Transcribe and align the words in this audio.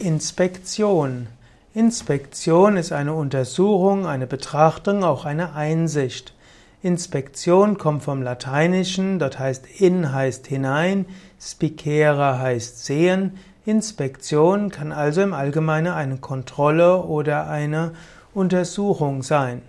Inspektion. 0.00 1.26
Inspektion 1.74 2.78
ist 2.78 2.90
eine 2.90 3.12
Untersuchung, 3.12 4.06
eine 4.06 4.26
Betrachtung, 4.26 5.04
auch 5.04 5.26
eine 5.26 5.52
Einsicht. 5.52 6.32
Inspektion 6.82 7.76
kommt 7.76 8.02
vom 8.02 8.22
Lateinischen, 8.22 9.18
dort 9.18 9.38
heißt 9.38 9.66
in 9.78 10.10
heißt 10.10 10.46
hinein, 10.46 11.04
spicere 11.38 12.38
heißt 12.38 12.86
sehen. 12.86 13.34
Inspektion 13.66 14.70
kann 14.70 14.90
also 14.90 15.20
im 15.20 15.34
Allgemeinen 15.34 15.92
eine 15.92 16.16
Kontrolle 16.16 17.02
oder 17.02 17.48
eine 17.48 17.92
Untersuchung 18.32 19.22
sein. 19.22 19.60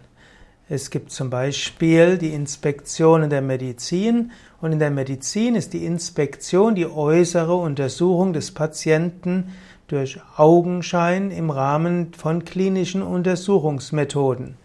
Es 0.69 0.89
gibt 0.89 1.11
zum 1.11 1.29
Beispiel 1.29 2.17
die 2.17 2.33
Inspektion 2.33 3.23
in 3.23 3.29
der 3.29 3.41
Medizin 3.41 4.31
und 4.61 4.71
in 4.71 4.79
der 4.79 4.91
Medizin 4.91 5.55
ist 5.55 5.73
die 5.73 5.85
Inspektion 5.85 6.75
die 6.75 6.87
äußere 6.87 7.53
Untersuchung 7.53 8.31
des 8.31 8.53
Patienten 8.53 9.51
durch 9.91 10.19
Augenschein 10.37 11.31
im 11.31 11.49
Rahmen 11.49 12.13
von 12.13 12.45
klinischen 12.45 13.03
Untersuchungsmethoden. 13.03 14.55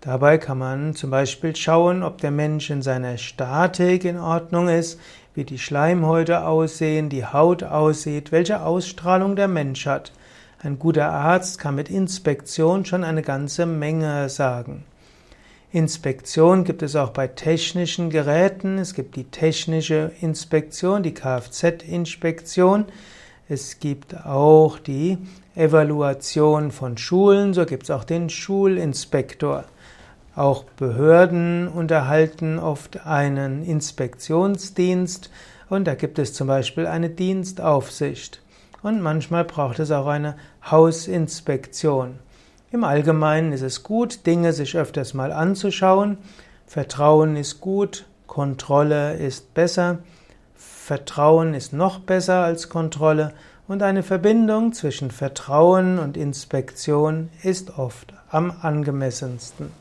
Dabei 0.00 0.38
kann 0.38 0.58
man 0.58 0.94
zum 0.94 1.10
Beispiel 1.10 1.56
schauen, 1.56 2.02
ob 2.02 2.20
der 2.20 2.30
Mensch 2.30 2.70
in 2.70 2.82
seiner 2.82 3.16
Statik 3.16 4.04
in 4.04 4.18
Ordnung 4.18 4.68
ist, 4.68 5.00
wie 5.34 5.44
die 5.44 5.58
Schleimhäute 5.58 6.46
aussehen, 6.46 7.08
die 7.08 7.24
Haut 7.24 7.62
aussieht, 7.62 8.32
welche 8.32 8.62
Ausstrahlung 8.62 9.34
der 9.34 9.48
Mensch 9.48 9.86
hat. 9.86 10.12
Ein 10.62 10.78
guter 10.78 11.10
Arzt 11.10 11.58
kann 11.58 11.74
mit 11.74 11.90
Inspektion 11.90 12.84
schon 12.84 13.04
eine 13.04 13.22
ganze 13.22 13.66
Menge 13.66 14.28
sagen. 14.28 14.84
Inspektion 15.72 16.64
gibt 16.64 16.82
es 16.82 16.96
auch 16.96 17.10
bei 17.10 17.26
technischen 17.26 18.08
Geräten. 18.08 18.78
Es 18.78 18.94
gibt 18.94 19.16
die 19.16 19.24
technische 19.24 20.12
Inspektion, 20.20 21.02
die 21.02 21.12
Kfz-Inspektion. 21.12 22.86
Es 23.48 23.78
gibt 23.78 24.26
auch 24.26 24.80
die 24.80 25.18
Evaluation 25.54 26.72
von 26.72 26.98
Schulen. 26.98 27.54
So 27.54 27.64
gibt 27.64 27.84
es 27.84 27.90
auch 27.90 28.02
den 28.02 28.28
Schulinspektor. 28.28 29.64
Auch 30.34 30.64
Behörden 30.64 31.68
unterhalten 31.68 32.58
oft 32.58 33.06
einen 33.06 33.64
Inspektionsdienst 33.64 35.30
und 35.68 35.86
da 35.86 35.94
gibt 35.94 36.18
es 36.18 36.34
zum 36.34 36.48
Beispiel 36.48 36.86
eine 36.86 37.08
Dienstaufsicht. 37.08 38.42
Und 38.82 39.00
manchmal 39.00 39.44
braucht 39.44 39.78
es 39.78 39.92
auch 39.92 40.06
eine 40.06 40.36
Hausinspektion. 40.68 42.18
Im 42.72 42.82
Allgemeinen 42.82 43.52
ist 43.52 43.62
es 43.62 43.84
gut, 43.84 44.26
Dinge 44.26 44.52
sich 44.52 44.76
öfters 44.76 45.14
mal 45.14 45.32
anzuschauen. 45.32 46.18
Vertrauen 46.66 47.36
ist 47.36 47.60
gut, 47.60 48.06
Kontrolle 48.26 49.14
ist 49.14 49.54
besser. 49.54 49.98
Vertrauen 50.86 51.52
ist 51.52 51.72
noch 51.72 51.98
besser 51.98 52.44
als 52.44 52.68
Kontrolle 52.68 53.32
und 53.66 53.82
eine 53.82 54.04
Verbindung 54.04 54.72
zwischen 54.72 55.10
Vertrauen 55.10 55.98
und 55.98 56.16
Inspektion 56.16 57.28
ist 57.42 57.76
oft 57.76 58.14
am 58.30 58.52
angemessensten. 58.62 59.72